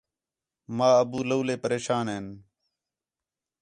[0.75, 2.25] ماں، ابو لَولے پریشان ہِن